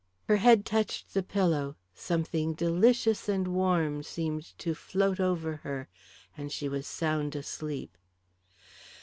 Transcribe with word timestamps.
Her 0.27 0.37
head 0.37 0.65
touched 0.65 1.13
the 1.13 1.21
pillow, 1.21 1.75
something 1.93 2.53
delicious 2.55 3.29
and 3.29 3.47
warm 3.49 4.01
seemed 4.01 4.57
to 4.57 4.73
float 4.73 5.19
over 5.19 5.57
her, 5.57 5.89
and 6.35 6.51
she 6.51 6.67
was 6.67 6.87
sound 6.87 7.35
asleep. 7.35 7.95